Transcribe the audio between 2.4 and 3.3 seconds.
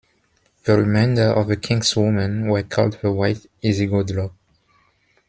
were called the